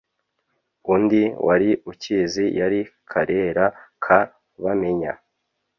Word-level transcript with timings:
Undi 0.93 1.21
wari 1.45 1.69
ukizi 1.91 2.45
yari 2.59 2.79
Karera 3.11 3.65
ka 4.03 4.19
Bamenya, 4.63 5.13